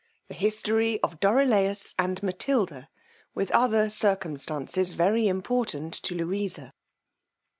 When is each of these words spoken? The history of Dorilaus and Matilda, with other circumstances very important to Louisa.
The 0.29 0.33
history 0.33 0.99
of 1.03 1.19
Dorilaus 1.19 1.93
and 1.99 2.23
Matilda, 2.23 2.89
with 3.35 3.51
other 3.51 3.87
circumstances 3.87 4.93
very 4.93 5.27
important 5.27 5.93
to 5.93 6.15
Louisa. 6.15 6.73